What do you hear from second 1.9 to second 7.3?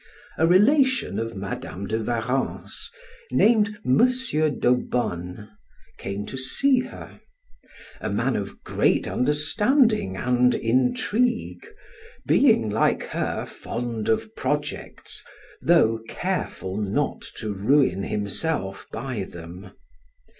Warrens, named M. d'Aubonne, came to see her;